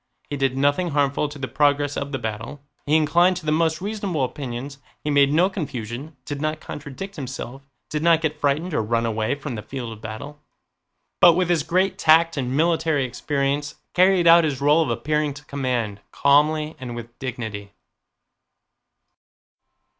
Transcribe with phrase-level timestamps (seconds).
[0.31, 3.81] He did nothing harmful to the progress of the battle; he inclined to the most
[3.81, 8.81] reasonable opinions, he made no confusion, did not contradict himself, did not get frightened or
[8.81, 10.39] run away from the field of battle,
[11.19, 15.45] but with his great tact and military experience carried out his role of appearing to
[15.45, 17.69] command, calmly and with dignity.